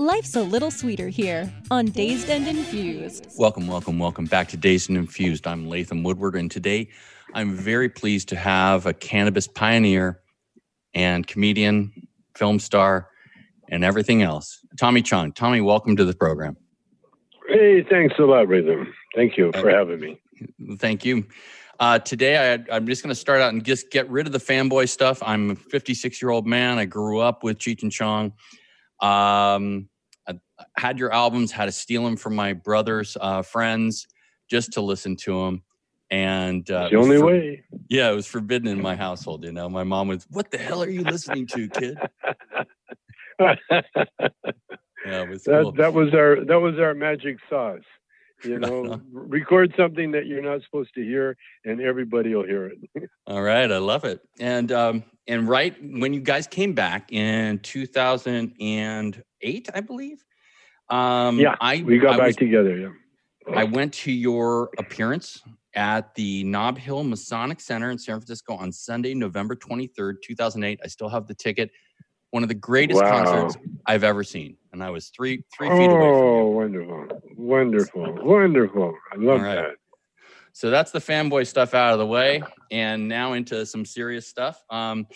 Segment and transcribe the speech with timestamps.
[0.00, 3.26] Life's a little sweeter here on Dazed and Infused.
[3.36, 5.46] Welcome, welcome, welcome back to Dazed and Infused.
[5.46, 6.88] I'm Latham Woodward, and today
[7.34, 10.22] I'm very pleased to have a cannabis pioneer
[10.94, 11.92] and comedian,
[12.34, 13.10] film star,
[13.68, 15.32] and everything else, Tommy Chong.
[15.32, 16.56] Tommy, welcome to the program.
[17.46, 18.94] Hey, thanks a lot, Latham.
[19.14, 20.18] Thank you for having me.
[20.78, 21.26] Thank you.
[21.78, 24.38] Uh, today, I, am just going to start out and just get rid of the
[24.38, 25.22] fanboy stuff.
[25.22, 26.78] I'm a 56 year old man.
[26.78, 28.32] I grew up with Cheech and Chong.
[29.02, 29.89] Um, I
[30.76, 34.06] had your albums, had to steal them from my brother's uh, friends
[34.48, 35.62] just to listen to them.
[36.10, 37.64] And uh, the only for, way.
[37.88, 39.44] Yeah, it was forbidden in my household.
[39.44, 41.98] You know, my mom was, "What the hell are you listening to, kid?"
[43.38, 43.54] yeah,
[45.28, 45.72] was that, cool.
[45.72, 47.84] that was our that was our magic sauce.
[48.44, 52.78] You know, record something that you're not supposed to hear, and everybody will hear it.
[53.26, 54.20] All right, I love it.
[54.40, 60.24] And um, and right when you guys came back in 2008, I believe.
[60.90, 62.76] Um, yeah, I we got I back was, together.
[62.76, 62.90] Yeah,
[63.54, 65.42] I went to your appearance
[65.74, 70.80] at the Nob Hill Masonic Center in San Francisco on Sunday, November 23rd, 2008.
[70.82, 71.70] I still have the ticket.
[72.30, 73.24] One of the greatest wow.
[73.24, 76.00] concerts I've ever seen, and I was three three feet away.
[76.00, 78.94] Oh, wonderful, wonderful, wonderful!
[79.12, 79.56] I love right.
[79.56, 79.76] that.
[80.52, 84.62] So that's the fanboy stuff out of the way, and now into some serious stuff.
[84.70, 85.06] Um,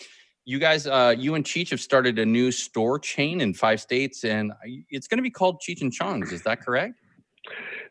[0.45, 4.23] you guys, uh, you and Cheech have started a new store chain in five states,
[4.23, 4.53] and
[4.89, 6.31] it's going to be called Cheech and Chong's.
[6.31, 6.93] Is that correct?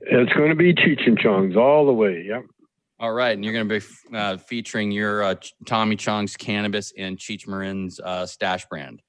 [0.01, 2.25] It's going to be Cheech and Chong's all the way.
[2.27, 2.45] Yep.
[3.01, 5.35] All right, and you're going to be uh, featuring your uh,
[5.67, 9.03] Tommy Chong's cannabis and Cheech Marin's uh, stash brand,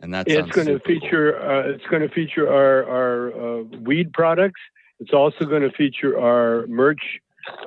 [0.00, 1.38] and that's it's going to feature.
[1.40, 1.50] Cool.
[1.50, 4.60] Uh, it's going to feature our our uh, weed products.
[4.98, 7.00] It's also going to feature our merch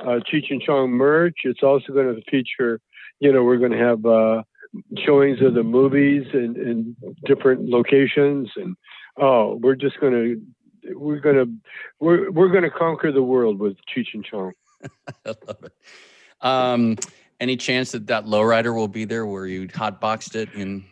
[0.01, 1.39] uh, Cheech and Chong merch.
[1.43, 2.79] It's also going to feature,
[3.19, 4.43] you know, we're going to have uh,
[4.97, 8.75] showings of the movies in, in different locations, and
[9.17, 10.41] oh, we're just going to
[10.93, 11.51] we're going to
[11.99, 14.53] we're we're going to conquer the world with Cheech and Chong.
[15.25, 15.73] I love it.
[16.41, 16.97] Um,
[17.39, 20.85] any chance that that lowrider will be there where you hotboxed it in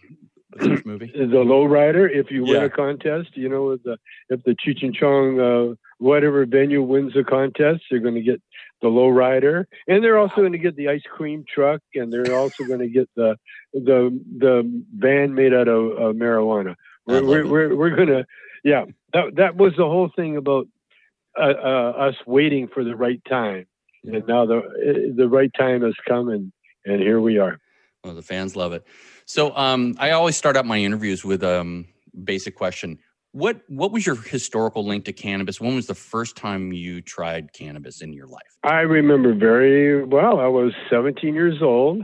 [0.55, 1.11] this movie?
[1.13, 2.63] The lowrider, if you win yeah.
[2.63, 3.97] a contest, you know, the,
[4.29, 8.41] if the Cheech and Chong uh, whatever venue wins the contest, they're going to get
[8.83, 12.66] the lowrider, and they're also going to get the ice cream truck, and they're also
[12.66, 13.35] going to get the
[13.73, 16.75] the the van made out of uh, marijuana.
[17.07, 18.25] We're we're, we're, we're gonna
[18.63, 18.85] yeah.
[19.13, 20.67] That that was the whole thing about
[21.39, 23.66] uh, uh, us waiting for the right time,
[24.03, 26.51] and now the the right time has come, and
[26.85, 27.59] and here we are.
[28.03, 28.85] Well, the fans love it.
[29.25, 31.88] So um, I always start out my interviews with um
[32.25, 32.99] basic question
[33.33, 35.59] what what was your historical link to cannabis?
[35.59, 38.44] When was the first time you tried cannabis in your life?
[38.63, 40.39] I remember very well.
[40.39, 42.03] I was 17 years old.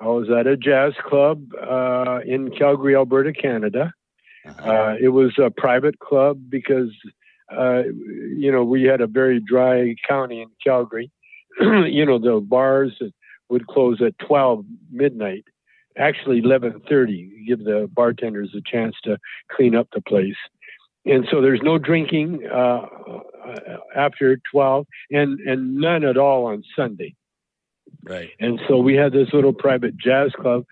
[0.00, 3.92] I was at a jazz club uh, in Calgary, Alberta, Canada.
[4.44, 4.70] Uh-huh.
[4.70, 6.90] Uh, it was a private club because
[7.56, 7.84] uh,
[8.36, 11.12] you know we had a very dry county in Calgary.
[11.60, 13.00] you know the bars
[13.48, 15.44] would close at 12 midnight
[15.98, 19.18] actually 11:30 give the bartenders a chance to
[19.50, 20.36] clean up the place
[21.06, 22.82] and so there's no drinking uh,
[23.94, 27.14] after 12 and and none at all on sunday.
[28.02, 28.30] Right.
[28.40, 30.64] And so we had this little private jazz club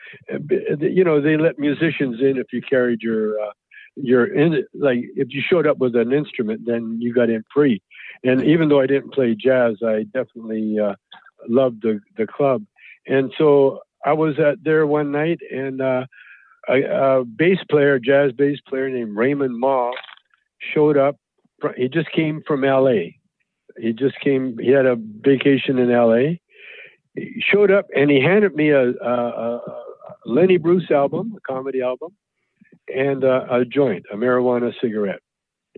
[0.81, 3.53] you know they let musicians in if you carried your uh,
[3.97, 7.81] your in like if you showed up with an instrument then you got in free.
[8.25, 10.95] And even though i didn't play jazz i definitely uh,
[11.49, 12.65] loved the the club.
[13.07, 16.07] And so i was at there one night and uh,
[16.69, 19.93] a, a bass player jazz bass player named raymond ma
[20.73, 21.17] showed up.
[21.77, 23.19] He just came from L.A.
[23.79, 24.59] He just came.
[24.59, 26.41] He had a vacation in L.A.
[27.15, 29.61] He showed up and he handed me a, a, a
[30.27, 32.11] Lenny Bruce album, a comedy album,
[32.95, 35.21] and a, a joint, a marijuana cigarette.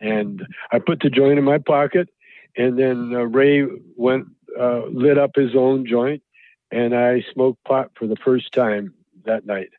[0.01, 0.43] And
[0.73, 2.09] I put the joint in my pocket,
[2.57, 3.67] and then uh, Ray
[3.97, 4.27] went
[4.59, 6.23] uh, lit up his own joint,
[6.71, 8.95] and I smoked pot for the first time
[9.25, 9.71] that night.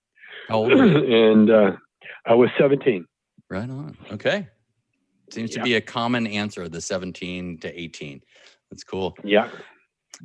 [0.48, 0.72] How old?
[0.72, 1.72] and uh,
[2.26, 3.06] I was 17.
[3.50, 3.98] Right on.
[4.12, 4.48] Okay.
[5.32, 8.22] Seems to be a common answer, the 17 to 18.
[8.72, 9.16] That's cool.
[9.24, 9.50] Yeah.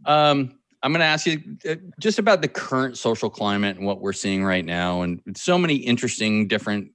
[0.04, 4.00] Um, I'm going to ask you uh, just about the current social climate and what
[4.00, 6.90] we're seeing right now, and so many interesting different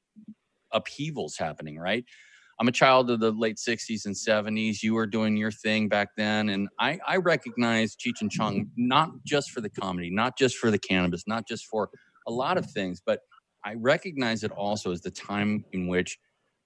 [0.72, 1.78] upheavals happening.
[1.78, 2.06] Right.
[2.60, 4.82] I'm a child of the late 60s and 70s.
[4.82, 6.50] You were doing your thing back then.
[6.50, 10.72] And I, I recognize Cheech and Chong not just for the comedy, not just for
[10.72, 11.90] the cannabis, not just for
[12.26, 13.20] a lot of things, but
[13.64, 16.18] I recognize it also as the time in which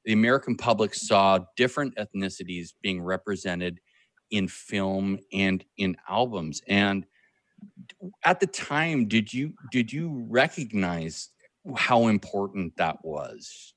[0.06, 3.80] the American public saw different ethnicities being represented
[4.32, 6.62] in film and in albums.
[6.68, 7.06] And
[8.24, 11.30] at the time, did you did you recognize
[11.76, 13.74] how important that was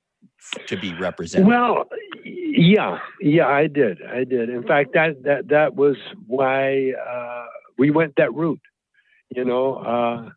[0.66, 1.46] to be represented?
[1.46, 1.84] Well,
[2.24, 3.98] yeah, yeah, I did.
[4.02, 4.48] I did.
[4.48, 8.60] In fact, that that that was why uh, we went that route.
[9.34, 10.30] You know, uh,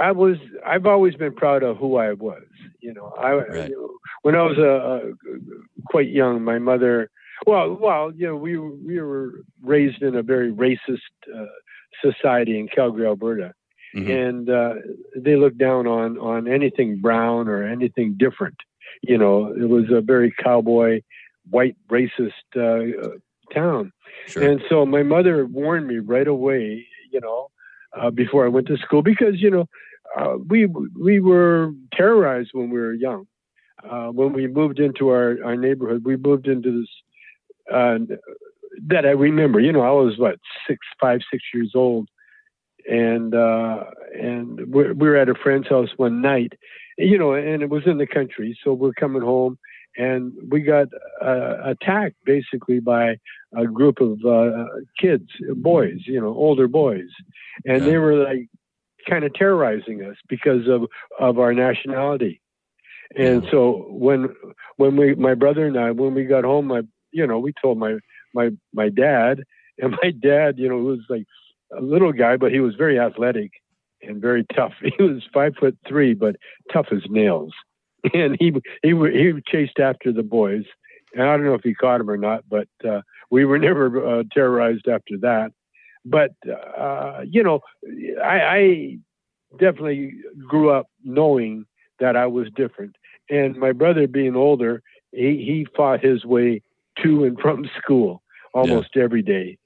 [0.00, 0.36] I was.
[0.66, 2.42] I've always been proud of who I was.
[2.80, 3.72] You know, I right.
[4.22, 5.12] When I was a,
[5.86, 7.10] quite young, my mother.
[7.46, 10.98] Well, well, you know, we we were raised in a very racist
[11.34, 11.46] uh,
[12.02, 13.54] society in Calgary, Alberta,
[13.94, 14.10] mm-hmm.
[14.10, 14.74] and uh,
[15.16, 18.56] they looked down on on anything brown or anything different.
[19.02, 21.02] You know, it was a very cowboy,
[21.48, 23.08] white, racist uh,
[23.54, 23.92] town,
[24.26, 24.42] sure.
[24.42, 26.86] and so my mother warned me right away.
[27.12, 27.50] You know,
[27.96, 29.66] uh, before I went to school because you know
[30.16, 33.26] uh, we we were terrorized when we were young.
[33.82, 36.88] Uh, when we moved into our, our neighborhood, we moved into this
[37.72, 37.98] uh,
[38.86, 39.60] that I remember.
[39.60, 42.08] You know, I was what six, five, six years old,
[42.88, 43.84] and uh,
[44.18, 46.54] and we were at a friend's house one night,
[46.96, 49.58] you know, and it was in the country, so we're coming home,
[49.96, 50.88] and we got
[51.22, 53.18] uh, attacked basically by
[53.56, 54.64] a group of uh,
[54.98, 57.08] kids, boys, you know, older boys,
[57.64, 58.48] and they were like
[59.08, 60.86] kind of terrorizing us because of
[61.18, 62.40] of our nationality.
[63.16, 64.34] And so when
[64.76, 67.78] when we my brother and I when we got home, my you know we told
[67.78, 67.98] my
[68.34, 69.44] my my dad,
[69.78, 71.24] and my dad, you know, was like
[71.76, 73.52] a little guy, but he was very athletic
[74.02, 74.72] and very tough.
[74.82, 76.36] He was five foot three, but
[76.72, 77.52] tough as nails.
[78.14, 78.52] And he
[78.84, 80.64] he he chased after the boys,
[81.14, 84.20] and I don't know if he caught him or not, but uh, we were never
[84.20, 85.50] uh, terrorized after that.
[86.04, 87.60] But uh, you know,
[88.22, 88.98] I, I
[89.58, 90.14] definitely
[90.46, 91.66] grew up knowing
[92.00, 92.96] that I was different.
[93.30, 96.62] And my brother, being older, he, he fought his way
[97.02, 98.22] to and from school
[98.54, 99.02] almost yeah.
[99.02, 99.58] every day.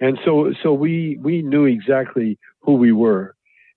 [0.00, 3.34] And so, so we, we knew exactly who we were.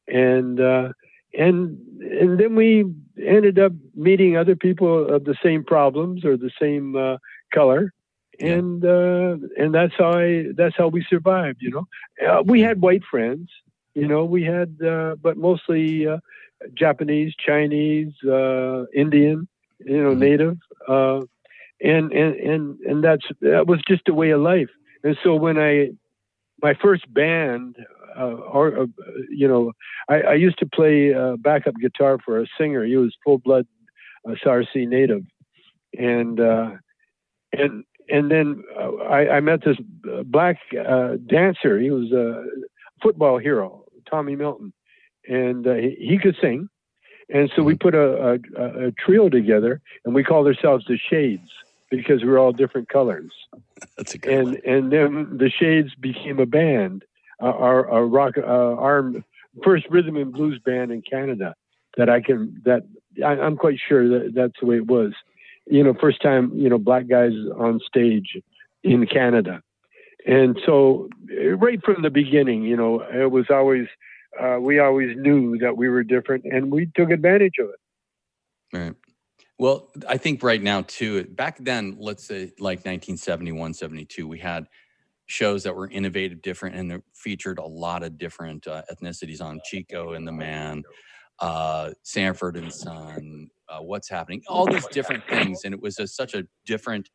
[0.08, 0.90] And, uh,
[1.38, 2.86] and, and then we
[3.22, 7.18] ended up meeting other people of the same problems or the same uh,
[7.54, 7.94] color.
[8.40, 8.54] Yeah.
[8.54, 11.88] And, uh, and that's how I, that's how we survived, you know,
[12.28, 13.50] uh, we had white friends,
[13.94, 16.18] you know, we had, uh, but mostly uh,
[16.74, 19.48] Japanese, Chinese, uh, Indian,
[19.80, 20.20] you know, mm-hmm.
[20.20, 20.58] Native,
[20.88, 21.22] uh,
[21.82, 24.70] and and and and that's that was just a way of life.
[25.04, 25.90] And so when I,
[26.62, 27.76] my first band,
[28.18, 28.86] uh, or uh,
[29.30, 29.74] you know,
[30.08, 32.86] I, I, used to play uh, backup guitar for a singer.
[32.86, 33.66] He was full blood
[34.28, 35.24] uh, Sarcee native,
[35.98, 38.64] and and and then
[39.10, 39.78] I, I, met this
[40.26, 40.58] black
[41.28, 41.80] dancer.
[41.80, 42.46] He was a
[43.02, 44.74] football hero, Tommy Milton
[45.28, 46.70] and uh, he, he, could sing.
[47.30, 47.80] And so we mm-hmm.
[47.80, 51.50] put a, a, a, trio together, and we called ourselves the Shades
[51.90, 53.32] because we were all different colors.
[53.98, 54.62] That's a good and one.
[54.66, 57.06] and then the Shades became a band,
[57.42, 59.12] uh, our, our rock, uh, our
[59.64, 61.56] first rhythm and blues band in Canada.
[61.96, 62.84] That I can that
[63.24, 65.14] I, I'm quite sure that that's the way it was.
[65.68, 68.36] You know, first time you know black guys on stage
[68.84, 69.62] in Canada,
[70.26, 71.10] and so
[71.58, 73.88] right from the beginning, you know, it was always
[74.40, 78.78] uh, we always knew that we were different and we took advantage of it.
[78.78, 78.96] Right.
[79.60, 84.66] Well, I think right now too, back then, let's say like 1971, 72, we had
[85.28, 90.14] shows that were innovative, different, and featured a lot of different uh, ethnicities on Chico
[90.14, 90.84] and the Man,
[91.40, 95.62] uh, Sanford and Son, uh, What's Happening, all these different things.
[95.64, 97.10] And it was a, such a different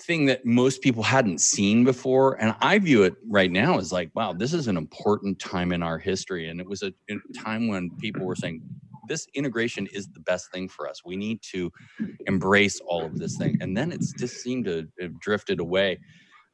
[0.00, 2.40] thing that most people hadn't seen before.
[2.40, 5.82] And I view it right now as like, wow, this is an important time in
[5.82, 6.48] our history.
[6.48, 8.62] And it was a, a time when people were saying,
[9.08, 11.02] this integration is the best thing for us.
[11.04, 11.72] We need to
[12.26, 13.56] embrace all of this thing.
[13.60, 15.98] And then it's just seemed to have drifted away.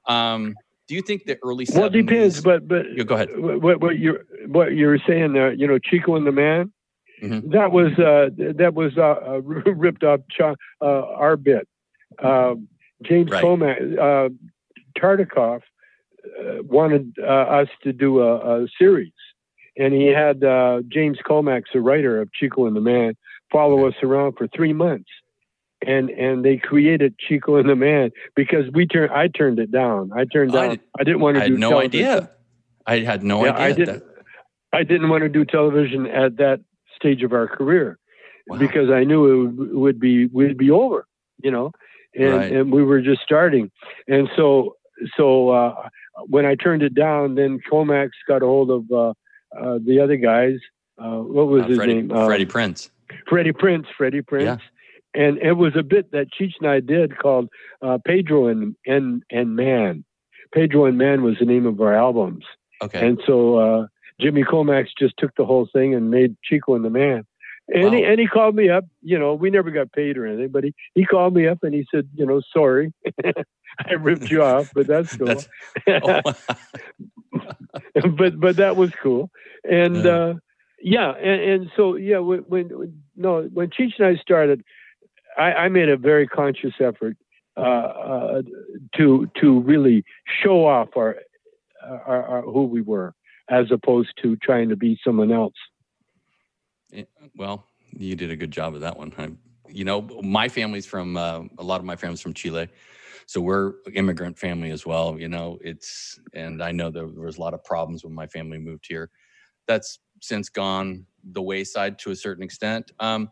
[0.07, 0.55] Um,
[0.87, 3.31] do you think the early 70s, well, it depends, but but yeah, go ahead.
[3.37, 6.73] What, what you what you were saying there, you know, Chico and the Man,
[7.23, 7.51] mm-hmm.
[7.51, 9.41] that was uh, that was uh,
[9.73, 11.67] ripped off uh, our bit.
[12.23, 12.69] Um,
[13.03, 13.43] James right.
[13.43, 14.29] Uh,
[14.99, 15.61] Tartikoff
[16.25, 19.13] uh, wanted uh, us to do a, a, series,
[19.77, 23.17] and he had uh, James Komack, the writer of Chico and the Man,
[23.53, 25.11] follow us around for three months,
[25.85, 29.13] and and they created Chico and the Man because we turned.
[29.13, 30.13] I turned it down.
[30.15, 30.65] I turned down.
[30.65, 31.41] I, did, I didn't want to.
[31.43, 32.07] I had no television.
[32.07, 32.31] idea.
[32.87, 33.65] I had no yeah, idea.
[33.65, 33.99] I didn't.
[33.99, 34.15] That...
[34.73, 36.61] I didn't want to do television at that
[36.97, 37.99] stage of our career
[38.47, 38.59] wow.
[38.59, 41.07] because I knew it would, would be would be over
[41.43, 41.73] you know,
[42.19, 42.53] and, Right.
[42.53, 43.71] and we were just starting.
[44.09, 44.77] And so,
[45.17, 45.89] so uh,
[46.27, 49.11] when I turned it down, then Komack got a hold of uh,
[49.59, 50.57] uh, the other guys.
[50.99, 52.13] Uh, what was Uh, his Freddie, name?
[52.13, 52.91] Um, Freddie Prinze.
[53.29, 53.87] Freddie Prinze.
[53.97, 54.61] Freddie Prinze.
[55.15, 57.49] And it was a bit that Cheech and I did called
[57.83, 60.05] uh, Pedro and, and and Man.
[60.53, 62.45] Pedro and Man was the name of our albums.
[62.83, 63.07] Okay.
[63.07, 63.87] And so uh,
[64.21, 67.25] Jimmy Komack just took the whole thing and made Chico and the Man.
[67.69, 68.85] And, he, and he called me up.
[69.03, 71.73] You know, we never got paid or anything, but he, he called me up and
[71.75, 72.93] he said, you know, sorry,
[73.87, 75.43] I ripped you off, but that's cool.
[75.87, 76.23] That's-
[77.35, 77.41] oh,
[78.17, 79.31] but but that was cool.
[79.65, 80.11] And Yeah.
[80.11, 80.35] uh,
[80.83, 84.63] yeah, and, and so yeah, when, when when- no when Cheech and I started,
[85.39, 87.17] I, I made a very conscious effort
[87.57, 88.43] uh, uh,
[88.97, 90.05] to to really
[90.43, 91.17] show off our,
[91.83, 93.15] our, our who we were,
[93.49, 95.55] as opposed to trying to be someone else.
[97.37, 99.13] Well, you did a good job of that one.
[99.19, 99.31] I,
[99.69, 102.69] you know, my family's from uh, a lot of my family's from Chile,
[103.27, 105.19] so we're immigrant family as well.
[105.19, 108.59] You know, it's and I know there was a lot of problems when my family
[108.59, 109.11] moved here.
[109.67, 112.93] That's since gone the wayside to a certain extent.
[113.01, 113.31] Um,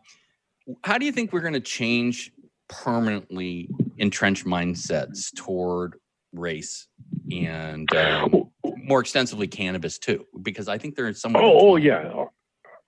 [0.83, 2.31] how do you think we're going to change
[2.69, 5.95] permanently entrenched mindsets toward
[6.33, 6.87] race
[7.31, 10.25] and um, more extensively cannabis too?
[10.41, 11.35] Because I think there is some.
[11.35, 12.22] Oh, oh yeah.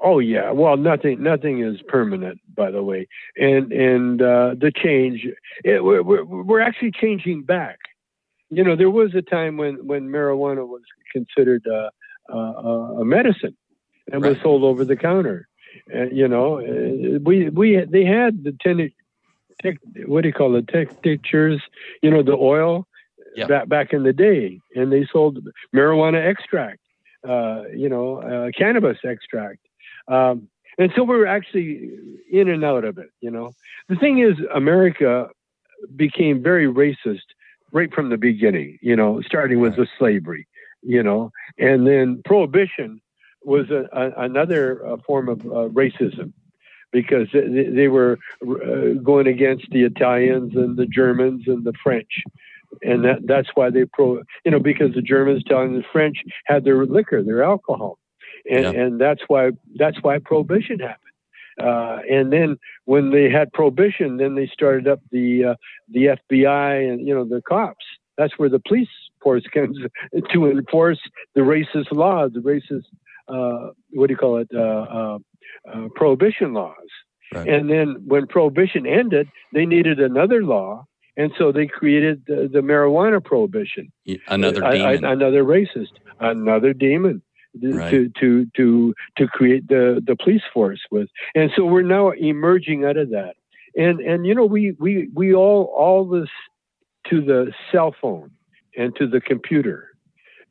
[0.08, 0.52] Oh yeah.
[0.52, 3.08] Well, nothing nothing is permanent, by the way.
[3.38, 5.20] And and uh, the change,
[5.64, 7.80] it, we're, we're actually changing back.
[8.52, 11.90] You know, there was a time when when marijuana was considered uh,
[12.32, 13.58] uh, a medicine
[14.12, 15.48] and was sold over the counter.
[15.92, 18.92] And you know, uh, we we they had the ten,
[19.64, 20.70] tech, what do you call it,
[21.04, 21.62] tinctures?
[22.04, 22.86] You know, the oil
[23.36, 23.48] Yeah.
[23.48, 24.46] back back in the day,
[24.78, 25.40] and they sold
[25.76, 26.82] marijuana extract.
[27.28, 29.60] Uh, you know, uh, cannabis extract.
[30.08, 30.48] Um,
[30.78, 31.92] and so we're actually
[32.32, 33.10] in and out of it.
[33.22, 33.54] You know,
[33.88, 35.30] the thing is, America
[35.96, 37.28] became very racist
[37.72, 38.78] right from the beginning.
[38.82, 40.48] You know, starting with the slavery.
[40.82, 43.02] You know, and then prohibition
[43.44, 46.34] was a, a, another uh, form of uh, racism
[46.92, 52.22] because they, they were uh, going against the Italians and the Germans and the French.
[52.82, 56.64] And that, that's why they pro, you know, because the Germans, Italians, and French had
[56.64, 57.98] their liquor, their alcohol,
[58.50, 58.72] and Yeah.
[58.82, 61.00] and that's why that's why prohibition happened.
[61.62, 65.56] Uh, and then when they had prohibition, then they started up the uh,
[65.90, 67.86] the FBI and you know the cops.
[68.18, 68.90] That's where the police
[69.24, 69.78] force comes
[70.34, 71.00] to enforce
[71.34, 72.86] the racist laws, the racist
[73.28, 75.18] uh, what do you call it, uh, uh,
[75.74, 76.76] uh, prohibition laws.
[77.34, 77.48] Right.
[77.48, 80.86] And then when prohibition ended, they needed another law,
[81.18, 83.92] and so they created the, the marijuana prohibition.
[84.28, 85.06] Another I- I- demon.
[85.12, 87.22] another racist, another demon.
[87.62, 87.90] Right.
[87.92, 92.84] To to to to create the the police force with, and so we're now emerging
[92.86, 93.36] out of that,
[93.76, 96.30] and and you know we we we all all this
[97.10, 98.32] to the cell phone
[98.78, 99.90] and to the computer,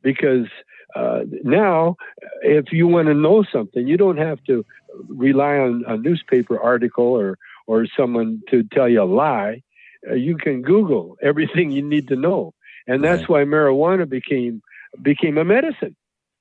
[0.01, 0.47] because
[0.95, 1.95] uh, now
[2.41, 4.65] if you want to know something, you don't have to
[5.07, 9.61] rely on a newspaper article or or someone to tell you a lie.
[10.09, 12.53] Uh, you can Google everything you need to know,
[12.87, 13.29] and that's Right.
[13.29, 14.61] why marijuana became
[15.01, 15.95] became a medicine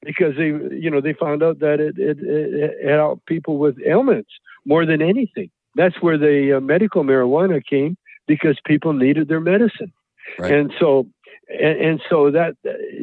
[0.05, 4.31] because they you know they found out that it it, it, helped people with ailments
[4.65, 5.51] more than anything.
[5.75, 7.97] That's where the uh, medical marijuana came
[8.27, 9.93] because people needed their medicine,
[10.39, 10.53] Right.
[10.53, 11.07] and so
[11.49, 12.57] and, and so that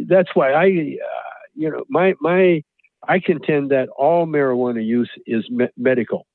[0.08, 2.64] that's why I uh, you know my my
[3.08, 6.28] I contend that all marijuana use is me- medical,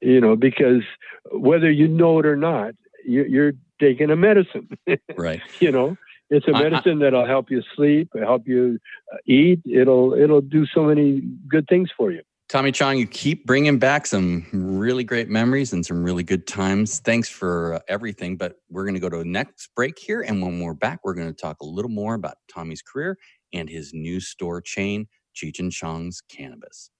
[0.00, 0.82] you know, because
[1.30, 4.68] whether you know it or not, you, you're taking a medicine.
[5.16, 5.42] right.
[5.60, 5.96] you know,
[6.30, 8.78] it's a medicine that'll help you sleep, help you
[9.12, 9.60] uh, eat.
[9.66, 12.22] It'll it'll do so many good things for you.
[12.48, 16.98] Tommy Chong, you keep bringing back some really great memories and some really good times.
[16.98, 18.36] Thanks for uh, everything.
[18.36, 20.22] But we're going to go to the next break here.
[20.22, 23.16] And when we're back, we're going to talk a little more about Tommy's career
[23.52, 25.06] and his new store chain,
[25.36, 26.90] Cheech and Chong's Cannabis.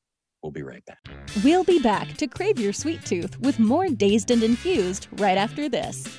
[0.40, 1.00] We'll be right back.
[1.44, 5.68] We'll be back to crave your sweet tooth with more Dazed and Infused right after
[5.68, 6.18] this.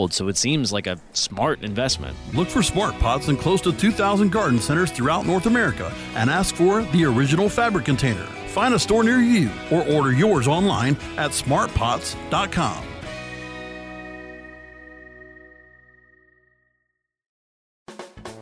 [0.01, 2.17] Old, so it seems like a smart investment.
[2.33, 6.55] Look for smart pots in close to 2,000 garden centers throughout North America and ask
[6.55, 8.25] for the original fabric container.
[8.47, 12.83] Find a store near you or order yours online at smartpots.com.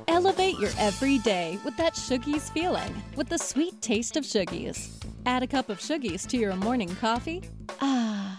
[0.08, 4.92] Elevate your everyday with that Shoogies feeling with the sweet taste of Shoogies.
[5.25, 7.44] Add a cup of Shoogies to your morning coffee.
[7.82, 8.09] Ah,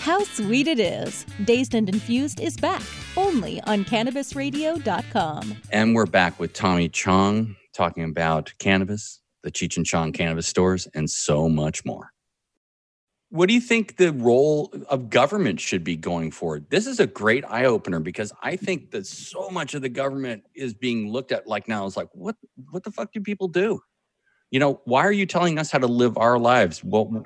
[0.00, 1.26] How sweet it is!
[1.44, 2.80] Dazed and Infused is back
[3.18, 5.56] only on CannabisRadio.com.
[5.70, 10.88] And we're back with Tommy Chong talking about cannabis, the Cheech and Chong cannabis stores,
[10.94, 12.12] and so much more.
[13.28, 16.70] What do you think the role of government should be going forward?
[16.70, 20.44] This is a great eye opener because I think that so much of the government
[20.54, 22.36] is being looked at like now is like, what
[22.70, 23.82] what the fuck do people do?
[24.50, 26.82] You know, why are you telling us how to live our lives?
[26.82, 27.24] Well,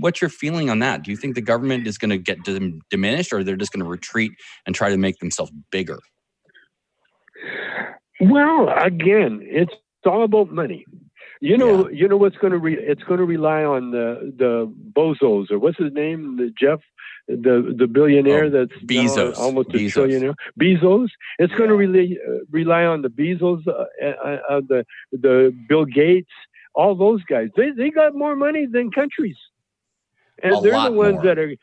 [0.00, 1.02] what's your feeling on that?
[1.02, 2.38] Do you think the government is going to get
[2.90, 4.32] diminished or they're just going to retreat
[4.66, 5.98] and try to make themselves bigger?
[8.20, 9.74] Well, again, it's
[10.06, 10.86] all about money.
[11.40, 12.00] You know, yeah.
[12.00, 15.58] you know what's going to re- it's going to rely on the the bozos or
[15.58, 16.80] what's his name, the Jeff,
[17.26, 19.96] the the billionaire oh, that's Bezos, almost Bezos.
[19.96, 20.34] a trillionaire.
[20.60, 21.08] Bezos.
[21.38, 21.58] It's yeah.
[21.58, 26.30] going to rely uh, rely on the Bezos, uh, uh, uh, the the Bill Gates,
[26.74, 27.48] all those guys.
[27.56, 29.36] They they got more money than countries,
[30.42, 31.24] and a they're the ones more.
[31.24, 31.54] that are.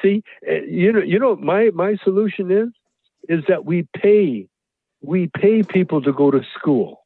[0.00, 2.68] See, uh, you know, you know, my my solution is
[3.28, 4.48] is that we pay
[5.02, 7.04] we pay people to go to school.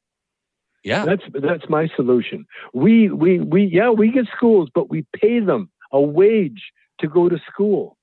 [0.85, 1.05] Yeah.
[1.05, 2.47] That's that's my solution.
[2.73, 7.29] We we we yeah, we get schools, but we pay them a wage to go
[7.29, 7.97] to school.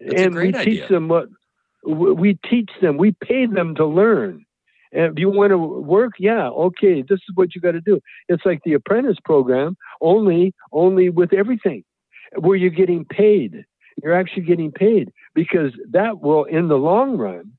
[0.00, 0.88] That's and we teach idea.
[0.88, 1.28] them what
[1.84, 4.44] we teach them, we pay them to learn.
[4.92, 8.00] And if you want to work, yeah, okay, this is what you got to do.
[8.28, 11.84] It's like the apprentice program, only only with everything,
[12.36, 13.64] where you're getting paid.
[14.02, 17.52] You're actually getting paid because that will, in the long run,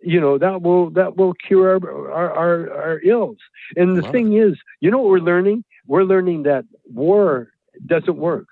[0.00, 3.38] you know that will that will cure our our, our, our ills.
[3.76, 5.64] And the Love thing is, you know what we're learning?
[5.86, 7.50] We're learning that war
[7.86, 8.46] doesn't work.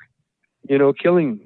[0.68, 1.40] You know, killing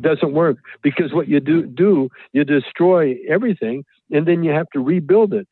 [0.00, 4.80] doesn't work because what you do do you destroy everything, and then you have to
[4.80, 5.48] rebuild it.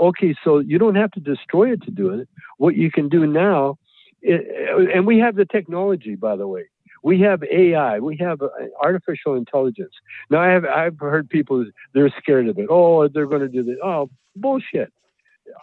[0.00, 2.28] Okay, so you don't have to destroy it to do it.
[2.58, 3.78] What you can do now,
[4.22, 6.66] and we have the technology, by the way
[7.02, 8.48] we have AI, we have uh,
[8.82, 9.92] artificial intelligence.
[10.28, 12.66] Now, I have I've heard people they're scared of it.
[12.68, 13.76] Oh, they're going to do this.
[13.82, 14.92] Oh, bullshit.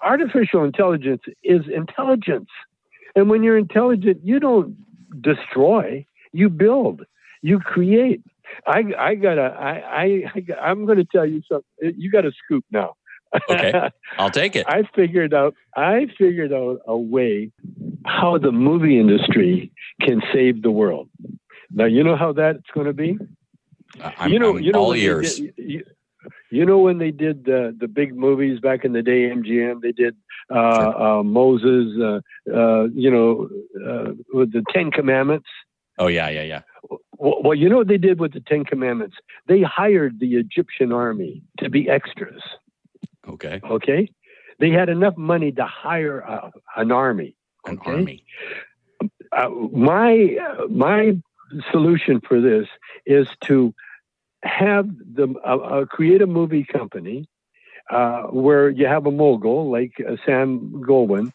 [0.03, 2.49] Artificial intelligence is intelligence,
[3.15, 4.75] and when you're intelligent, you don't
[5.21, 7.05] destroy, you build,
[7.41, 8.21] you create.
[8.65, 9.71] I I gotta I
[10.03, 10.23] I,
[10.61, 11.93] I am going to tell you something.
[11.97, 12.95] You got a scoop now.
[13.49, 13.73] Okay,
[14.17, 14.65] I'll take it.
[14.67, 17.51] I figured out I figured out a way
[18.05, 21.09] how the movie industry can save the world.
[21.71, 23.17] Now you know how that's going to be.
[24.01, 25.35] I'm, you know, I'm you know all ears.
[25.37, 25.83] did- you,
[26.49, 29.81] you know when they did the the big movies back in the day, MGM.
[29.81, 30.15] They did
[30.53, 30.59] uh,
[31.19, 31.93] uh, Moses.
[32.01, 32.19] Uh,
[32.53, 33.49] uh, you know,
[33.85, 35.47] uh, with the Ten Commandments.
[35.97, 36.61] Oh yeah, yeah, yeah.
[37.17, 39.15] Well, well, you know what they did with the Ten Commandments?
[39.47, 42.41] They hired the Egyptian army to be extras.
[43.27, 44.09] Okay, Okay,
[44.59, 47.35] they had enough money to hire a, an army.
[47.65, 47.91] an Okay.
[47.91, 48.23] army.
[49.31, 51.17] uh, my uh, my
[51.71, 52.67] solution for this
[53.05, 53.73] is to
[54.43, 57.27] have the uh, create a movie company
[57.89, 61.31] uh, where you have a mogul like uh, Sam Goldwyn,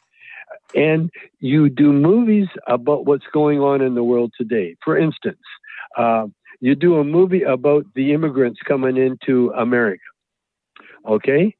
[0.74, 4.76] and you do movies about what's going on in the world today.
[4.84, 5.42] For instance,
[5.96, 6.26] uh,
[6.60, 10.02] you do a movie about the immigrants coming into America.
[11.06, 11.54] Okay,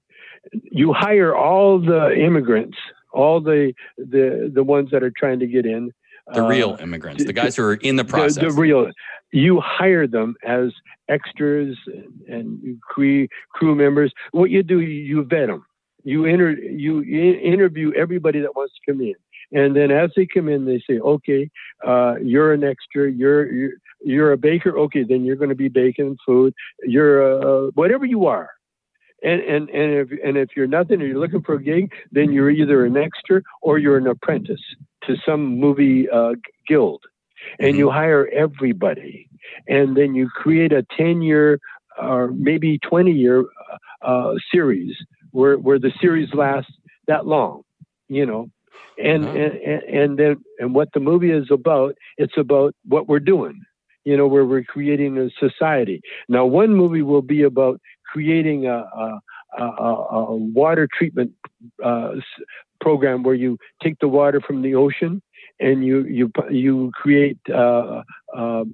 [0.52, 2.78] you hire all the immigrants,
[3.12, 5.92] all the the the ones that are trying to get in.
[6.32, 8.42] The uh, real immigrants, the guys who are in the the, process.
[8.42, 8.92] the real
[9.32, 10.70] you hire them as
[11.08, 15.64] extras and, and crew crew members what you do you vet them
[16.04, 19.14] you inter you interview everybody that wants to come in.
[19.52, 21.50] And then as they come in they say okay
[21.86, 23.72] uh, you're an extra you're, you're
[24.04, 24.76] you're a baker.
[24.78, 26.54] Okay then you're going to be baking food.
[26.82, 28.50] You're uh, whatever you are.
[29.22, 32.32] And and and if and if you're nothing or you're looking for a gig then
[32.32, 34.60] you're either an extra or you're an apprentice
[35.06, 36.32] to some movie uh,
[36.66, 37.02] guild.
[37.58, 37.78] And Mhm.
[37.78, 39.28] you hire everybody.
[39.68, 41.58] And then you create a 10 year
[42.00, 43.44] or maybe 20 year
[44.02, 44.94] uh, series
[45.32, 46.72] where where the series lasts
[47.08, 47.62] that long,
[48.08, 48.48] you know.
[48.98, 49.36] And, Uh-huh.
[49.36, 53.60] and and and then and what the movie is about, it's about what we're doing.
[54.04, 56.00] You know, where we're creating a society.
[56.28, 57.80] Now, one movie will be about
[58.12, 59.20] creating a, a,
[59.58, 61.32] a, a water treatment
[61.84, 62.14] uh,
[62.80, 65.22] program where you take the water from the ocean
[65.60, 68.02] and you you you create uh,
[68.36, 68.64] uh,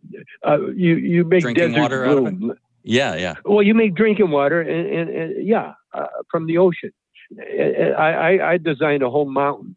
[0.47, 2.35] uh, you you make Drinking deserts water out of it?
[2.38, 2.55] bloom.
[2.83, 3.35] Yeah, yeah.
[3.45, 6.93] Well, you make drinking water, and, and, and yeah, uh, from the ocean.
[7.38, 9.77] I, I, I designed a whole mountain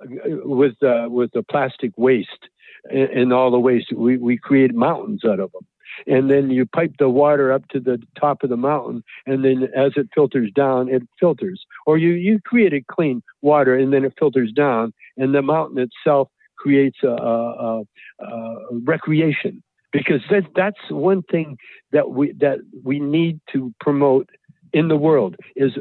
[0.00, 0.06] uh,
[0.44, 2.48] with uh, with the plastic waste
[2.88, 3.92] and, and all the waste.
[3.92, 5.66] We we create mountains out of them,
[6.06, 9.68] and then you pipe the water up to the top of the mountain, and then
[9.76, 11.64] as it filters down, it filters.
[11.86, 15.78] Or you you create a clean water, and then it filters down, and the mountain
[15.78, 17.82] itself creates a, a,
[18.20, 19.62] a, a recreation
[19.94, 21.56] because that, that's one thing
[21.92, 24.28] that we that we need to promote
[24.74, 25.72] in the world is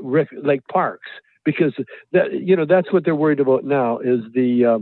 [0.00, 1.08] rec- like parks.
[1.44, 1.74] Because
[2.12, 4.78] that you know that's what they're worried about now is the uh,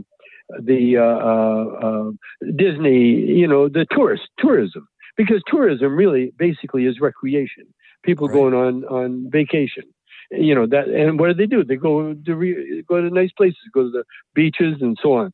[0.61, 1.01] the uh,
[1.31, 2.11] uh, uh,
[2.55, 3.01] Disney
[3.41, 4.87] you know the tourist tourism.
[5.17, 7.65] Because tourism really basically is recreation.
[8.03, 8.35] People Right.
[8.35, 9.85] going on on vacation.
[10.31, 11.63] You know that and what do they do?
[11.63, 14.03] They go to re- go to nice places go to the
[14.35, 15.33] beaches and so on.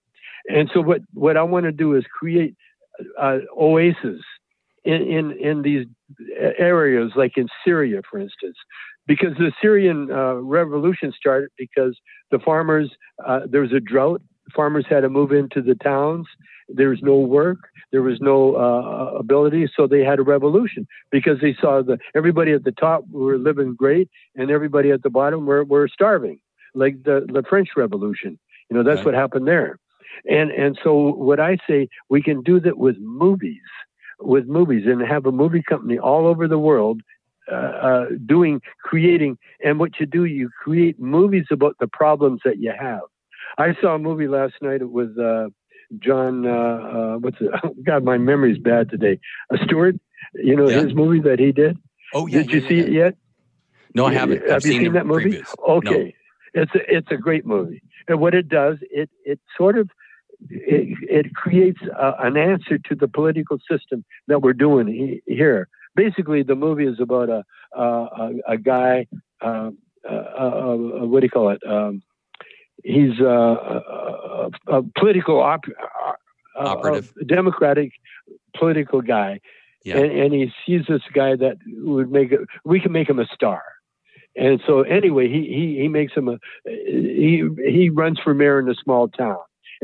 [0.50, 2.56] And so what what I want to do is create
[3.20, 4.22] uh, oasis
[4.84, 5.86] in, in in these
[6.58, 8.56] areas, like in Syria, for instance,
[9.06, 11.98] because the Syrian uh, revolution started because
[12.32, 12.90] the farmers
[13.26, 14.22] uh, there was a drought.
[14.56, 16.26] Farmers had to move into the towns.
[16.70, 17.58] There was no work.
[17.92, 22.52] There was no uh, ability, so they had a revolution because they saw that everybody
[22.52, 26.40] at the top were living great, and everybody at the bottom were, were starving,
[26.76, 28.38] like the the French Revolution.
[28.70, 29.06] You know that's Right.
[29.08, 29.80] what happened there.
[30.30, 33.62] And and so what I say we can do that with movies,
[34.20, 37.02] with movies, and have a movie company all over the world
[37.52, 39.38] uh, uh, doing creating.
[39.64, 43.02] And what you do, you create movies about the problems that you have.
[43.58, 45.50] I saw a movie last night with uh,
[46.00, 46.46] Jon.
[46.46, 47.50] Uh, uh, what's it?
[47.86, 49.20] God, my memory's bad today.
[49.54, 49.96] Uh, Stewart.
[50.34, 50.84] You know Yeah.
[50.84, 51.78] his movie that he did.
[52.14, 52.40] Oh, yeah.
[52.40, 52.84] did you yeah, see yeah.
[52.84, 53.16] it yet?
[53.96, 54.42] No, I haven't.
[54.42, 55.32] Have I've you seen, seen that movie?
[55.32, 55.56] previews.
[55.68, 56.16] Okay,
[56.62, 59.90] it's a, it's a great movie, and what it does, it it sort of
[60.50, 65.68] it, it creates a, an answer to the political system that we're doing he, here.
[65.96, 67.44] Basically, the movie is about a
[67.76, 69.08] a, a, a guy.
[69.42, 69.72] Uh,
[70.10, 71.62] uh, uh, uh, what do you call it?
[71.68, 72.02] Um,
[72.84, 75.66] he's uh, a, political op-
[76.56, 77.14] Operative.
[77.28, 77.92] Democratic
[78.58, 79.40] political guy,
[79.84, 79.98] Yeah.
[79.98, 82.40] and, and he sees this guy that would make it.
[82.66, 83.62] We can make him a star.
[84.38, 88.70] And so anyway, he, he, he makes him a he he runs for mayor in
[88.70, 89.38] a small town,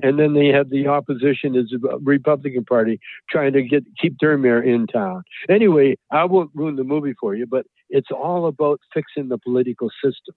[0.03, 4.37] and then they have the opposition is the Republican Party trying to get keep their
[4.37, 5.23] mayor in town.
[5.49, 9.89] Anyway, I won't ruin the movie for you, but it's all about fixing the political
[10.03, 10.35] system,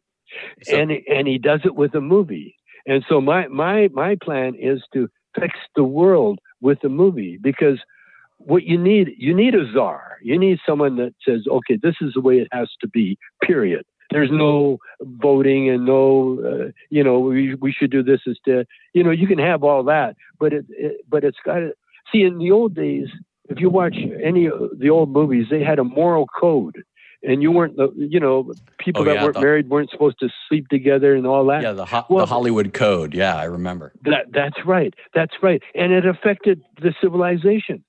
[0.62, 2.56] So- and and he does it with a movie.
[2.86, 7.78] And so my my my plan is to fix the world with a movie because
[8.38, 12.12] what you need you need a czar you need someone that says okay this is
[12.14, 17.18] the way it has to be period there's no voting and no uh, you know
[17.20, 20.64] we, we should do this instead you know you can have all that but it,
[20.70, 21.72] it but it's got to
[22.12, 23.08] see in the old days
[23.48, 26.82] if you watch any of the old movies they had a moral code
[27.22, 30.18] and you weren't the you know people Oh, that yeah, weren't the- married weren't supposed
[30.20, 33.14] to sleep together and all that Yeah, the, ho- Well- the Hollywood Code.
[33.14, 33.92] Yeah, I remember.
[34.04, 34.94] that that's right.
[35.14, 35.62] That's right.
[35.74, 37.82] And it affected the civilization,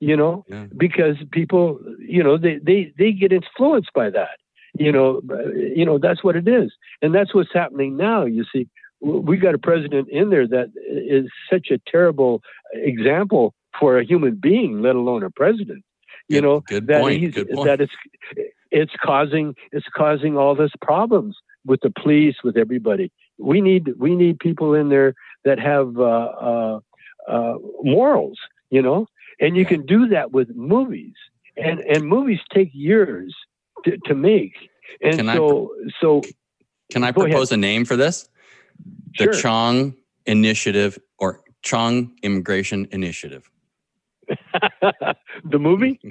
[0.00, 0.66] you know, Yeah.
[0.76, 4.38] because people, you know, they, they, they get influenced by that.
[4.78, 5.20] You know,
[5.54, 6.72] you know, that's what it is.
[7.02, 8.24] And that's what's happening now.
[8.24, 8.68] You see,
[9.00, 14.36] we got a president in there that is such a terrible example for a human
[14.36, 15.84] being, let alone a president.
[16.28, 17.92] You Good- know, good that point, he's that it's
[18.70, 23.10] it's causing it's causing all this problems with the police, with everybody.
[23.38, 25.14] We need we need people in there
[25.44, 26.80] that have uh, uh,
[27.28, 28.38] uh, morals,
[28.70, 29.06] you know,
[29.40, 31.14] and you can do that with movies,
[31.56, 33.34] and and movies take years
[33.84, 34.54] to, to make,
[35.02, 36.22] and Can I so so
[36.90, 37.32] Can I Go ahead.
[37.32, 38.28] propose a name for this?
[39.18, 39.32] The sure.
[39.34, 39.94] Chong
[40.26, 43.50] Initiative or Chong Immigration Initiative.
[45.44, 46.00] the movie.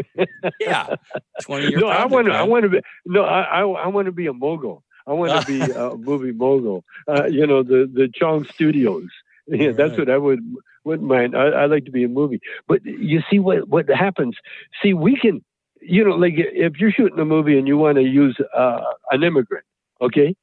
[0.60, 0.96] Yeah,
[1.38, 1.80] it's one of your.
[1.80, 2.34] no, I want to.
[2.34, 2.80] I want to be.
[3.06, 4.84] No, I I, I want to be a mogul.
[5.06, 6.84] I want to be a movie mogul.
[7.08, 9.10] Uh, you know, the the Chong Studios.
[9.48, 10.40] Yeah, that's what I would
[10.84, 11.36] wouldn't mind.
[11.36, 12.42] I, I like to be a movie.
[12.68, 14.36] But you see what what happens.
[14.82, 15.44] See, we can.
[15.90, 19.24] You know, like if you're shooting a movie and you want to use uh, an
[19.24, 19.66] immigrant,
[20.02, 20.36] okay.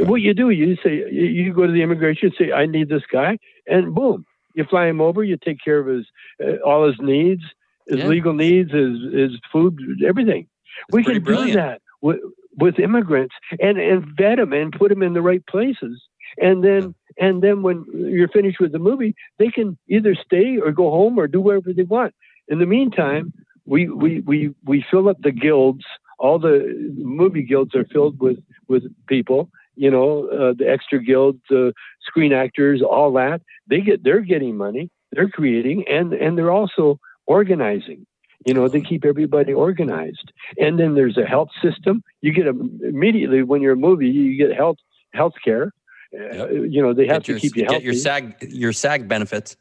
[0.00, 3.38] What you do, you say you go to the immigration, say I need this guy,
[3.66, 4.24] and boom,
[4.54, 5.24] you fly him over.
[5.24, 6.06] You take care of his
[6.44, 7.42] uh, all his needs,
[7.88, 8.06] his Yeah.
[8.14, 10.46] legal needs, his his food, everything
[10.88, 12.18] It's we can do that with,
[12.58, 16.02] with immigrants and and vet them and put them in the right places.
[16.38, 20.72] And then and then when you're finished with the movie, they can either stay or
[20.72, 22.14] go home or do whatever they want.
[22.48, 23.32] In the meantime,
[23.68, 25.84] we we we we fill up the guilds.
[26.18, 29.50] All the movie guilds are filled with with people.
[29.76, 31.70] You know, uh, the extra guilds, uh,
[32.02, 33.40] screen actors, all that.
[33.68, 34.90] They get they're getting money.
[35.12, 38.06] They're creating and and they're also organizing.
[38.46, 40.32] You know, they keep everybody organized.
[40.58, 42.02] And then there's a health system.
[42.22, 44.78] You get a, immediately when you're a movie, you get health
[45.12, 45.72] health care.
[46.14, 47.78] Uh, you know, they have to your, keep you healthy.
[47.80, 49.56] get your SAG your SAG benefits.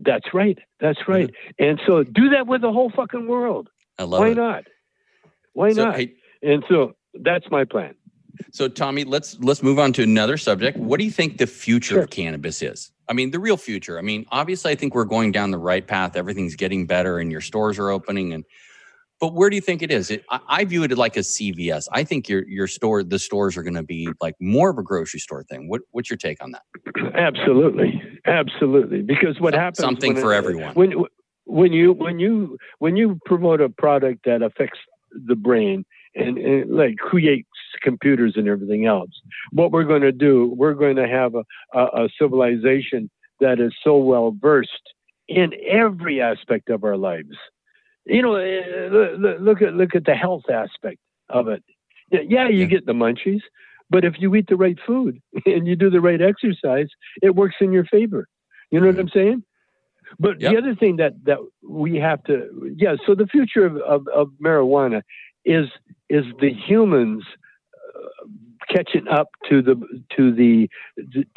[0.00, 0.58] That's right.
[0.80, 1.30] That's right.
[1.58, 3.68] And so do that with the whole fucking world.
[3.98, 4.24] I love it.
[4.24, 4.34] Why it.
[4.36, 4.64] not?
[5.54, 5.96] Why So, not?
[5.96, 7.94] hey, and so that's my plan.
[8.52, 10.76] So Tommy, let's let's move on to another subject.
[10.76, 12.02] What do you think the future Sure.
[12.02, 12.92] of cannabis is?
[13.08, 13.98] I mean, the real future.
[13.98, 16.16] I mean, obviously I think we're going down the right path.
[16.16, 18.44] Everything's getting better and your stores are opening and
[19.20, 20.10] but where do you think it is?
[20.10, 21.88] It, I, I view it like a CVS.
[21.92, 24.82] I think your your store the stores are going to be like more of a
[24.82, 25.68] grocery store thing.
[25.68, 26.62] What what's your take on that?
[27.14, 29.02] Absolutely, absolutely.
[29.02, 30.74] Because what Some- happens something for it- everyone.
[30.74, 31.04] When
[31.44, 34.78] when you when you when you promote a product that affects
[35.12, 37.48] the brain and, and like creates
[37.82, 39.10] computers and everything else,
[39.52, 43.72] what we're going to do, we're going to have a, a, a civilization that is
[43.82, 44.70] so well versed
[45.28, 47.36] in every aspect of our lives.
[48.06, 48.88] You know, eh,
[49.40, 51.62] look- at look at the health aspect of it.
[52.10, 52.66] Yeah, yeah, you Yeah.
[52.66, 53.42] get the munchies,
[53.90, 56.88] but if you eat the right food and you do the right exercise,
[57.22, 58.28] it works in your favor.
[58.70, 59.42] You know what I'm saying?
[60.20, 60.52] But Yep.
[60.52, 61.38] the other thing that that
[61.68, 62.94] we have to, yeah.
[63.06, 65.02] So the future of, of, of marijuana
[65.44, 65.66] is
[66.08, 67.24] is the humans
[67.96, 68.26] uh,
[68.72, 69.74] catching up to the
[70.16, 70.68] to the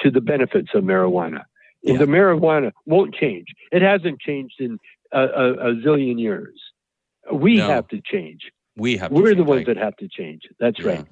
[0.02, 1.44] to the benefits of marijuana.
[1.82, 1.98] Yeah.
[1.98, 3.48] The marijuana won't change.
[3.72, 4.78] It hasn't changed in
[5.12, 6.60] a, a, a zillion years.
[7.32, 7.67] We No.
[7.67, 8.52] have to change.
[8.76, 9.12] We have.
[9.12, 10.43] We're the ones like- that have to change.
[10.60, 10.88] That's Yeah.
[10.89, 11.06] right.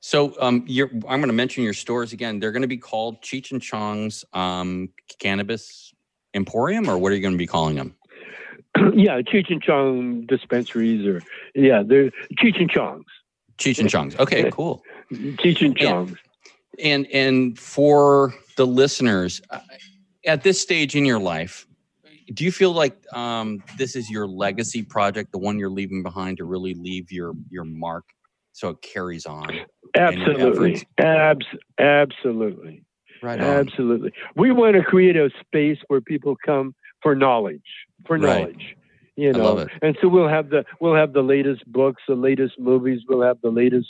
[0.00, 2.40] So um, you're, I'm going to mention your stores again.
[2.40, 4.88] They're going to be called Cheech and Chong's um,
[5.20, 5.92] Cannabis
[6.34, 7.94] Emporium, or what are you going to be calling them?
[8.96, 11.22] yeah, Cheech and Chong dispensaries, or
[11.54, 13.04] yeah, they're Cheech and Chong's.
[13.58, 14.16] Cheech and Chong's.
[14.16, 14.82] Okay, cool.
[15.12, 16.18] Cheech and Chong's.
[16.82, 19.60] And and for the listeners, uh,
[20.26, 21.64] at this stage in your life,
[22.32, 26.36] do you feel like um, this is your legacy project, the one you're leaving behind
[26.38, 28.04] to really leave your your mark,
[28.52, 29.48] so it carries on?
[29.96, 30.86] Absolutely.
[30.98, 31.46] Abs-
[31.78, 32.84] absolutely.
[33.22, 33.44] Right on.
[33.46, 34.12] Absolutely.
[34.36, 37.62] We want to create a space where people come for knowledge,
[38.06, 38.40] for Right.
[38.40, 38.76] knowledge.
[39.16, 39.68] You I know, love it.
[39.82, 43.38] and so we'll have the we'll have the latest books, the latest movies, we'll have
[43.42, 43.88] the latest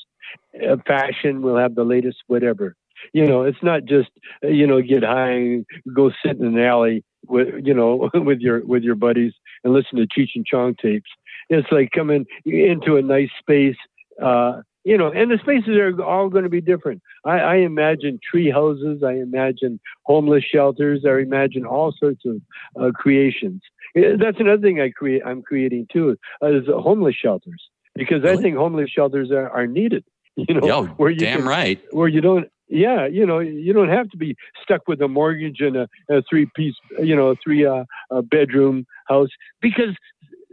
[0.68, 2.74] uh, fashion, we'll have the latest whatever.
[3.12, 4.11] You know, it's not just
[4.45, 8.41] uh, you know get high and go sit in an alley with you know with
[8.41, 9.33] your with your buddies
[9.65, 11.11] and listen to Cheech and Chong tapes.
[11.49, 13.77] It's like coming into a nice space.
[14.23, 17.03] Uh, you know, and the spaces are all going to be different.
[17.25, 19.03] I, I imagine tree houses.
[19.05, 21.05] I imagine homeless shelters.
[21.07, 22.41] I imagine all sorts of
[22.81, 23.62] uh, creations.
[23.97, 25.23] Eh, That's another thing I create.
[25.25, 27.62] I'm creating too is homeless shelters
[27.95, 30.05] because I think homeless shelters are, are needed.
[30.35, 31.81] You know, Yo, where you damn can- right.
[31.91, 32.49] where you don't.
[32.73, 36.23] Yeah, you know, you don't have to be stuck with a mortgage and a, a
[36.23, 37.85] three-piece, you know, three uh,
[38.23, 39.29] bedroom house
[39.61, 39.95] because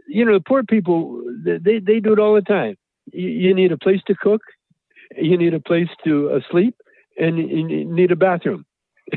[0.06, 2.76] you know the poor people they they, do it all the time.
[3.10, 4.42] You, need a place to cook,
[5.16, 6.76] you need a place to uh, sleep,
[7.18, 8.66] and you you need a bathroom.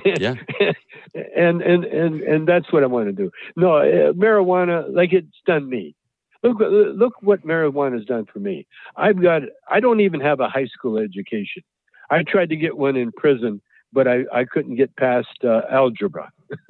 [0.05, 0.35] Yeah.
[1.35, 3.31] and and and and that's what I want to do.
[3.57, 5.93] No, uh, marijuana, like it's done me.
[6.41, 8.65] Look, look what marijuana has done for me.
[8.95, 9.41] I've got.
[9.69, 11.63] I don't even have a high school education.
[12.13, 13.59] I tried to get one in prison,
[13.91, 16.31] but I, I couldn't get past uh, algebra.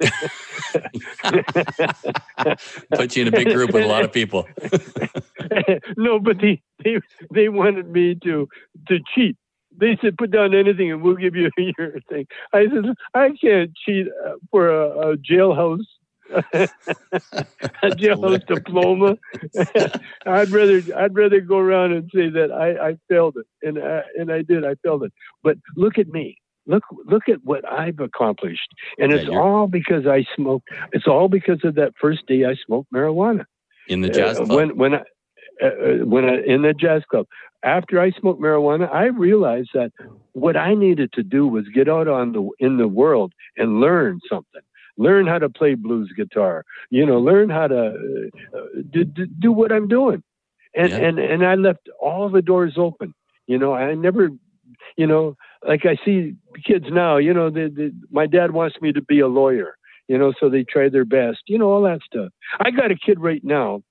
[2.94, 4.48] Put you in a big group with a lot of people.
[5.98, 6.98] no, but they, they
[7.34, 8.48] they wanted me to
[8.88, 9.36] to cheat.
[9.76, 13.72] They said, "Put down anything, and we'll give you your thing." I said, "I can't
[13.84, 15.84] cheat uh, for a, a jailhouse."
[16.32, 16.68] A
[17.84, 19.16] jailhouse diploma.
[20.26, 24.02] I'd rather I'd rather go around and say that I, I failed it, and I,
[24.18, 24.64] and I did.
[24.64, 25.12] I failed it.
[25.42, 26.38] But look at me.
[26.66, 30.68] Look look at what I've accomplished, and Yeah, it's you're- all because I smoked.
[30.92, 33.44] It's all because of that first day I smoked marijuana.
[33.88, 35.02] in the jazz Uh, when when I,
[35.62, 37.26] uh, uh, when I in the jazz club
[37.62, 39.92] after I smoked marijuana, I realized that
[40.32, 44.20] what I needed to do was get out on the in the world and learn
[44.26, 44.62] something.
[44.96, 46.64] Learn how to play blues guitar.
[46.90, 48.58] You know, learn how to uh,
[48.90, 50.22] do, do, what I'm doing.
[50.74, 50.98] And Yeah.
[50.98, 53.14] and and I left all the doors open.
[53.46, 54.30] You know, I never,
[54.96, 57.16] you know, like I see kids now.
[57.16, 59.76] You know, they, they, my dad wants me to be a lawyer.
[60.08, 61.42] You know, so they try their best.
[61.46, 62.30] You know, all that stuff.
[62.60, 63.82] I got a kid right now.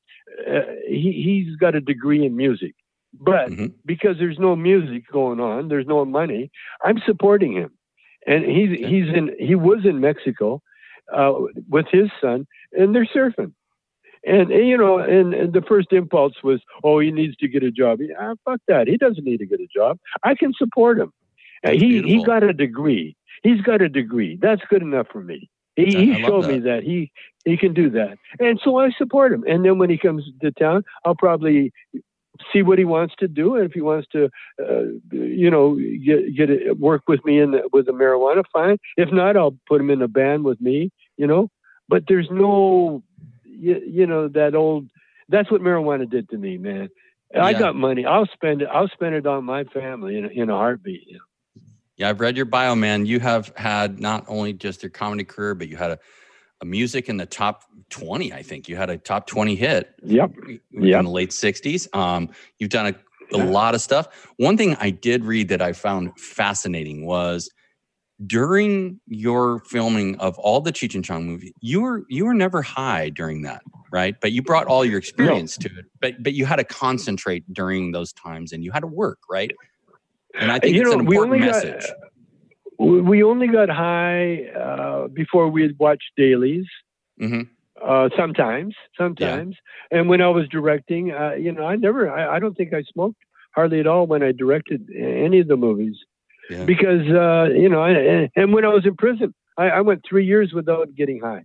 [0.47, 1.11] Uh, he
[1.45, 2.75] he's got a degree in music.
[3.19, 6.49] But hmm because there's no music going on, there's no money.
[6.83, 7.71] I'm supporting him,
[8.25, 10.61] and he's he's in he was in Mexico
[11.11, 11.33] uh,
[11.69, 13.53] with his son, and they're surfing.
[14.25, 17.61] And, and, you know, and, and the first impulse was, oh, he needs to get
[17.63, 17.99] a job.
[18.17, 18.87] Ah, fuck that.
[18.87, 19.99] He doesn't need to get a job.
[20.23, 21.11] I can support him.
[21.65, 23.17] Uh, That's he he got a degree.
[23.41, 24.37] He's got a degree.
[24.41, 25.49] That's good enough for me.
[25.75, 27.11] He, he showed me that he
[27.45, 29.43] he can do that, and so I support him.
[29.47, 31.73] And then when he comes to town, I'll probably
[32.51, 36.35] see what he wants to do, and if he wants to, uh, you know, get
[36.35, 38.77] get it, work with me in the, with the marijuana, fine.
[38.97, 40.91] If not, I'll put him in a band with me.
[41.17, 41.49] You know,
[41.87, 43.03] but there's no,
[43.43, 44.89] you, you know, that old.
[45.29, 46.89] That's what marijuana did to me, man.
[47.35, 48.05] I got money.
[48.05, 48.67] I'll spend it.
[48.71, 51.07] I'll spend it on my family in a, in a heartbeat.
[51.07, 51.63] You know?
[51.97, 53.05] Yeah, I've read your bio, man.
[53.05, 55.99] You have had not only just your comedy career, but you had a
[56.65, 58.67] music in the top 20, I think.
[58.69, 60.31] You had a top 20 hit Yep.
[60.47, 61.03] in Yep.
[61.03, 61.87] the late 60s.
[61.95, 63.43] Um, you've done a, a Yeah.
[63.45, 64.27] lot of stuff.
[64.37, 67.49] One thing I did read that I found fascinating was
[68.25, 72.61] during your filming of all the Cheech and Chong movies, you were you were never
[72.61, 74.15] high during that, right?
[74.21, 75.85] But you brought all your experience to it.
[75.99, 79.51] But but you had to concentrate during those times and you had to work, right?
[80.35, 81.91] And I think You it's know, an important only got- message.
[82.79, 86.67] We we only got high uh, before we had watched dailies.
[87.19, 87.43] hmm
[87.81, 89.55] Uh, sometimes, sometimes,
[89.91, 92.81] and when I was directing, uh, you know, I never, I, I don't think I
[92.93, 93.21] smoked
[93.55, 95.97] hardly at all when I directed any of the movies
[96.49, 96.65] Yeah.
[96.65, 100.25] because, uh, you know, and, and when I was in prison, I, I went three
[100.25, 101.43] years without getting high.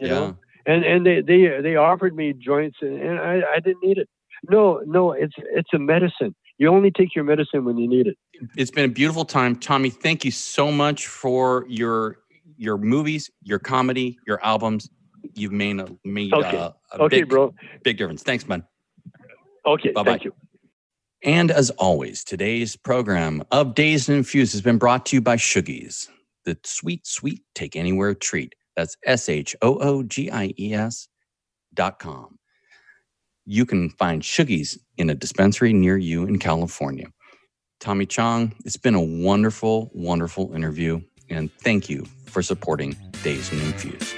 [0.00, 0.14] You yeah.
[0.14, 0.26] know,
[0.66, 4.08] and and they they they offered me joints, and, and I, I didn't need it.
[4.54, 6.34] No, no, it's it's a medicine.
[6.58, 8.18] You only take your medicine when you need it.
[8.56, 9.56] It's been a beautiful time.
[9.56, 12.18] Tommy, thank you so much for your
[12.56, 14.90] your movies, your comedy, your albums.
[15.34, 16.56] You've made a made Okay.
[16.56, 17.54] uh, a Okay, big, bro.
[17.84, 18.22] big difference.
[18.24, 18.64] Thanks, man.
[19.64, 20.10] Okay, Bye-bye.
[20.12, 20.34] thank you.
[21.24, 25.36] And as always, today's program of Dazed and Infused has been brought to you by
[25.36, 26.08] Shoogies,
[26.44, 28.54] the sweet, sweet take anywhere treat.
[28.76, 31.08] That's S H O O G I E S
[31.74, 32.37] dot com.
[33.50, 37.06] You can find Shoogies in a dispensary near you in California.
[37.80, 41.00] Tommy Chong, it's been a wonderful, wonderful interview.
[41.30, 44.14] And thank you for supporting Dazed and Infused.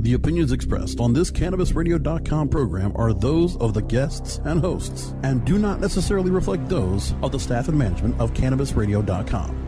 [0.00, 5.46] The opinions expressed on this CannabisRadio.com program are those of the guests and hosts and
[5.46, 9.67] do not necessarily reflect those of the staff and management of CannabisRadio.com.